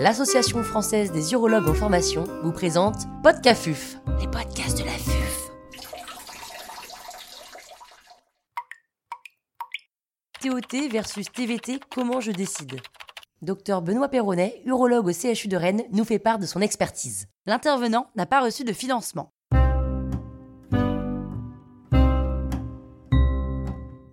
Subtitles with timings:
[0.00, 5.50] l'Association française des urologues en formation vous présente Podcafuf, les podcasts de la FUF.
[10.40, 12.80] TOT versus TVT, comment je décide?
[13.42, 17.26] Docteur Benoît Perronnet, urologue au CHU de Rennes, nous fait part de son expertise.
[17.44, 19.34] L'intervenant n'a pas reçu de financement.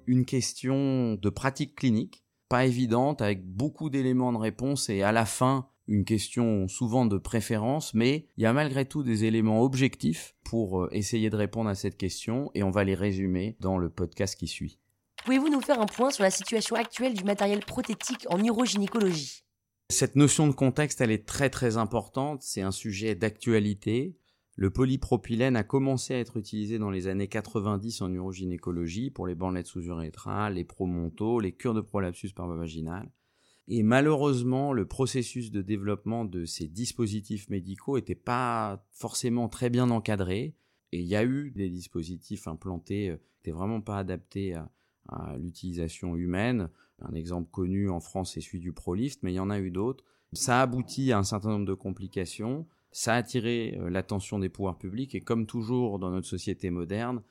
[0.06, 5.26] Une question de pratique clinique, pas évidente, avec beaucoup d'éléments de réponse et à la
[5.26, 10.36] fin une question souvent de préférence, mais il y a malgré tout des éléments objectifs
[10.44, 13.90] pour euh, essayer de répondre à cette question et on va les résumer dans le
[13.90, 14.80] podcast qui suit.
[15.24, 19.44] Pouvez-vous nous faire un point sur la situation actuelle du matériel prothétique en urogynécologie?
[19.90, 24.18] Cette notion de contexte, elle est très très importante, c'est un sujet d'actualité.
[24.56, 29.36] Le polypropylène a commencé à être utilisé dans les années 90 en urogynécologie pour les
[29.36, 33.10] bandelettes sous-urétrales, les promontos, les cures de prolapsus par voie vaginale.
[33.68, 39.90] Et malheureusement, le processus de développement de ces dispositifs médicaux n'était pas forcément très bien
[39.90, 40.56] encadré.
[40.94, 44.70] Et il y a eu des dispositifs implantés euh, qui n'étaient vraiment pas adaptés à,
[45.40, 46.70] l'utilisation humaine.
[47.00, 49.72] Un exemple connu en France est celui du Prolift, mais il y en a eu
[49.72, 50.04] d'autres.
[50.34, 52.68] Ça a abouti à un certain nombre de complications.
[52.92, 57.22] Ça a attiré euh, l'attention des pouvoirs publics et comme toujours dans notre société moderne,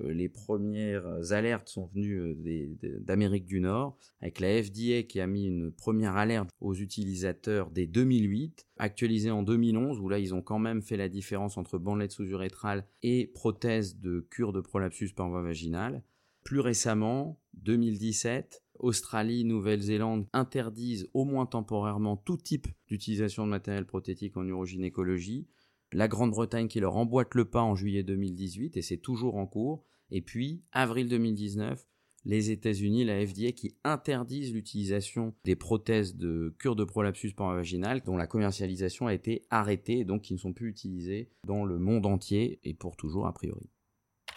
[0.00, 5.46] les premières alertes sont venues euh, d'Amérique du Nord, avec la FDA qui a mis
[5.46, 10.58] une première alerte aux utilisateurs dès 2008, actualisée en 2011, où là ils ont quand
[10.58, 15.42] même fait la différence entre bandelette sous-urétrale et prothèse de cure de prolapsus par voie
[15.42, 16.02] vaginale.
[16.44, 24.36] Plus récemment, 2017, Australie, Nouvelle-Zélande interdisent au moins temporairement tout type d'utilisation de matériel prothétique
[24.36, 25.46] en urogynécologie
[25.92, 29.84] la Grande-Bretagne qui leur emboîte le pas en juillet 2018 et c'est toujours en cours.
[30.10, 31.86] Et puis, avril 2019,
[32.24, 38.16] les États-Unis, la FDA qui interdisent l'utilisation des prothèses de cure de prolapsus vaginal dont
[38.16, 42.06] la commercialisation a été arrêtée et donc qui ne sont plus utilisées dans le monde
[42.06, 43.68] entier et pour toujours a priori.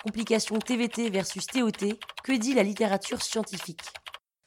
[0.03, 3.81] Complications TVT versus TOT, que dit la littérature scientifique?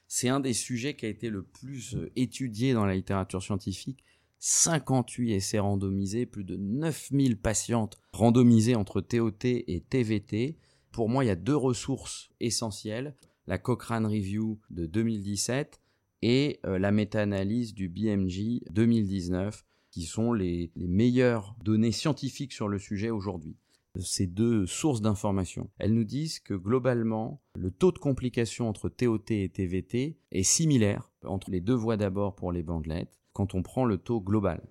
[0.08, 4.02] C'est un des sujets qui a été le plus euh, étudié dans la littérature scientifique
[4.38, 10.56] 58 essais randomisés, plus de 9000 patientes randomisées entre TOT et TVT.
[10.92, 13.16] Pour moi, il y a deux ressources essentielles,
[13.46, 15.80] la Cochrane Review de 2017
[16.22, 22.78] et euh, la méta-analyse du BMJ 2019, qui sont les, meilleures données scientifiques sur le
[22.78, 23.56] sujet aujourd'hui
[24.00, 25.70] ces deux sources d'informations.
[25.78, 31.10] Elles nous disent que globalement, le taux de complication entre TOT et TVT est similaire
[31.24, 34.62] entre les deux voies d'abord pour les bandelettes quand on prend le taux global.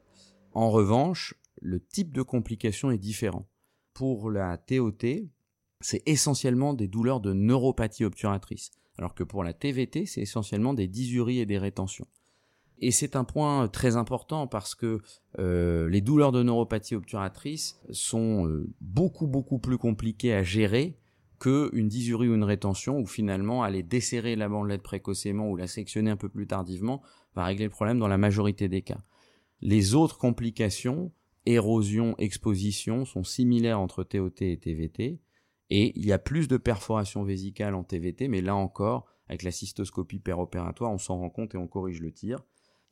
[0.54, 3.48] En revanche, le type de complication est différent.
[3.94, 5.30] Pour la TOT,
[5.82, 10.88] c'est essentiellement des douleurs de neuropathie obturatrice, alors que pour la TVT, c'est essentiellement des
[10.88, 12.08] dysuries et des rétentions.
[12.80, 15.02] Et c'est un point très important parce que
[15.40, 20.96] euh, les douleurs de neuropathie obturatrice sont euh, beaucoup beaucoup plus compliquées à gérer
[21.40, 26.12] qu'une dysurie ou une rétention où finalement aller desserrer la bandelette précocement ou la sectionner
[26.12, 27.02] un peu plus tardivement
[27.36, 29.02] va régler le problème dans la majorité des cas.
[29.62, 31.12] Les autres complications,
[31.46, 35.20] érosion, exposition, sont similaires entre TOT et TVT,
[35.70, 39.52] et il y a plus de perforation vésicale en TVT, mais là encore, avec la
[39.52, 42.40] cystoscopie péropératoire, on s'en rend compte et on corrige le tir.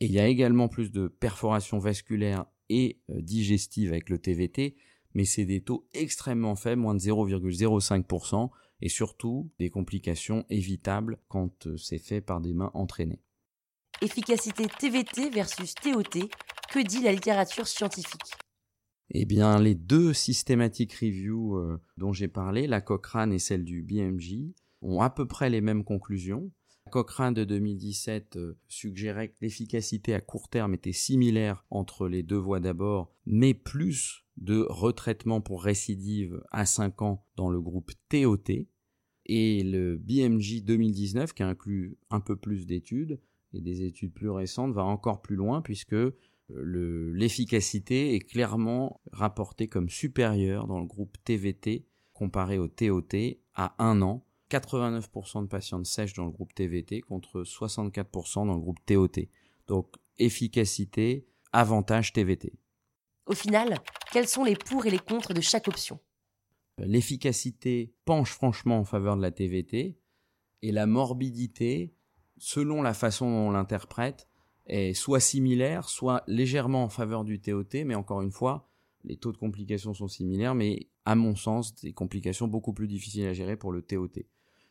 [0.02, 4.76] Et il y a également plus de perforation vasculaire et euh, digestive avec le TVT,
[5.16, 11.66] mais c'est des taux extrêmement faibles, moins de 0,05%, et surtout des complications évitables quand
[11.66, 13.22] euh, c'est fait par des mains entraînées.
[14.02, 16.28] Efficacité TVT versus TOT,
[16.70, 18.34] que dit la littérature scientifique?
[19.12, 23.82] Eh bien, les deux systématiques reviews euh, dont j'ai parlé, la Cochrane et celle du
[23.82, 24.52] BMJ,
[24.82, 26.52] ont à peu près les mêmes conclusions.
[26.88, 32.24] La Cochrane de 2017 euh, suggérait que l'efficacité à court terme était similaire entre les
[32.24, 37.92] deux voies d'abord, mais plus de retraitement pour récidive à 5 ans dans le groupe
[38.10, 38.68] TOT.
[39.28, 43.20] Et le BMJ 2019, qui inclut un peu plus d'études,
[43.56, 49.68] et des études plus récentes va encore plus loin puisque euh, l'efficacité est clairement rapportée
[49.68, 54.26] comme supérieure dans le groupe TVT comparé au TOT à un an.
[54.52, 59.28] 89% de patientes sèches dans le groupe TVT contre 64% dans le groupe TOT.
[59.68, 62.54] Donc efficacité, avantage TVT.
[63.26, 63.78] Au final,
[64.12, 66.00] quels sont les pour et les contre de chaque option?
[66.78, 69.98] L'efficacité penche franchement en faveur de la TVT
[70.62, 71.96] et la morbidité
[72.38, 74.28] selon la façon dont on l'interprète,
[74.68, 78.70] est soit similaire, soit légèrement en faveur du TOT, mais encore une fois,
[79.04, 83.28] les taux de complications sont similaires, mais à mon sens, des complications beaucoup plus difficiles
[83.28, 84.26] à gérer pour le TOT.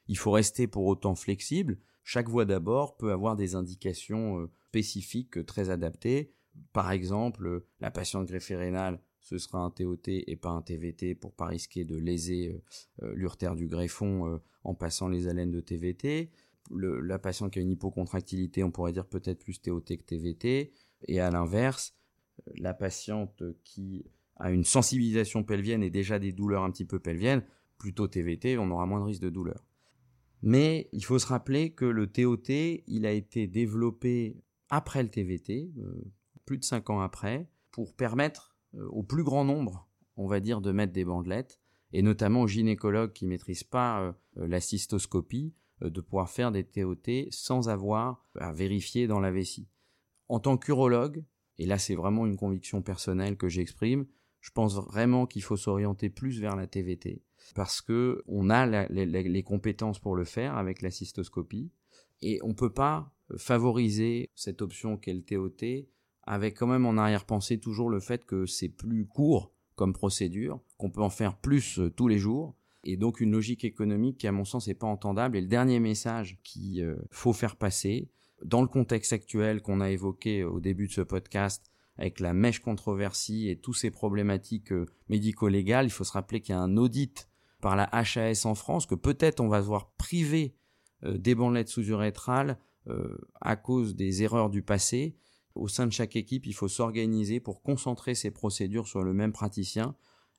[0.09, 1.79] Il faut rester pour autant flexible.
[2.03, 6.33] Chaque voie d'abord peut avoir des indications euh, spécifiques euh, très adaptées.
[6.73, 11.33] Par exemple, la patiente greffée rénale, ce sera un TOT et pas un TVT pour
[11.33, 12.61] pas risquer de léser
[13.01, 16.31] l'urtère du greffon en passant les haleines de TVT.
[16.71, 20.73] la patiente qui a une hypocontractilité, on pourrait dire peut-être plus TOT que TVT.
[21.09, 21.95] Et à l'inverse,
[22.57, 24.05] la patiente qui
[24.37, 27.45] a une sensibilisation pelvienne et déjà des douleurs un petit peu pelviennes,
[27.79, 29.65] plutôt TVT, on aura moins de risque de douleur.
[30.43, 35.73] Mais il faut se rappeler que le TOT, il a été développé après le TVT,
[35.79, 36.05] euh,
[36.45, 40.61] plus de 5 ans après, pour permettre euh, au plus grand nombre, on va dire,
[40.61, 41.61] de mettre des bandelettes,
[41.93, 46.65] et notamment aux gynécologues qui ne maîtrisent pas euh, la cystoscopie, de pouvoir faire des
[46.65, 49.69] TOT sans avoir à vérifier dans la vessie.
[50.29, 51.25] En tant qu'urologue,
[51.59, 54.07] et là c'est vraiment une conviction personnelle que j'exprime,
[54.41, 57.23] je pense vraiment qu'il faut s'orienter plus vers la TVT
[57.55, 61.71] parce que on a les, compétences pour le faire avec la cystoscopie
[62.23, 65.89] et on peut pas favoriser cette option qu'est le TOT
[66.27, 70.91] avec quand même en arrière-pensée toujours le fait que c'est plus court comme procédure, qu'on
[70.91, 72.55] peut en faire plus euh, tous les jours
[72.85, 75.81] et donc une logique économique qui à mon sens n'est pas entendable et le dernier
[75.81, 78.09] message qu'il euh, faut faire passer
[78.45, 82.61] dans le contexte actuel qu'on a évoqué au début de ce podcast avec la mèche
[82.61, 86.77] controversie et toutes ces problématiques euh, médico-légales, il faut se rappeler qu'il y a un
[86.77, 87.29] audit
[87.61, 90.55] par la HAS en France, que peut-être on va se voir privé
[91.05, 95.17] euh, des bandelettes sous-urétrales euh, à cause des erreurs du passé.
[95.55, 99.33] Au sein de chaque équipe, il faut s'organiser pour concentrer ces procédures sur le même
[99.33, 99.95] praticien.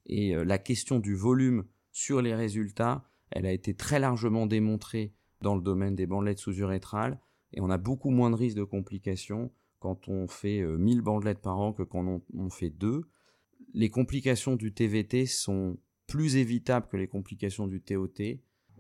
[0.08, 5.56] Et la question du volume sur les résultats, elle a été très largement démontrée dans
[5.56, 7.20] le domaine des bandelettes sous-urétrales.
[7.54, 11.42] Et on a beaucoup moins de risques de complications quand on fait 1000 euh, bandelettes
[11.42, 13.04] par an que quand on, fait deux.
[13.74, 15.78] Les complications du TVT sont
[16.08, 18.10] plus évitables que les complications du TOT.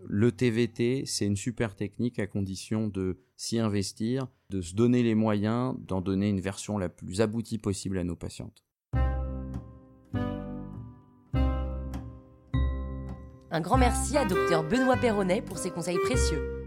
[0.03, 5.15] Le TVT, c'est une super technique à condition de s'y investir, de se donner les
[5.15, 8.63] moyens d'en donner une version la plus aboutie possible à nos patientes.
[13.51, 16.65] Un grand merci à Dr Benoît Perronnet pour ses conseils précieux.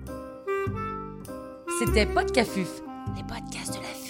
[1.78, 2.82] C'était Podcafuf,
[3.14, 4.07] les podcasts de la vie.